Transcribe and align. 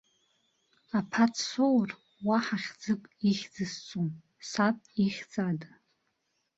Аԥа 0.97 1.25
дсоур, 1.33 1.89
уаҳа 2.27 2.57
хьӡык 2.63 3.01
ихьӡысҵом, 3.29 4.09
саб 4.49 4.77
ихьӡ 5.05 5.33
ада. 5.47 5.71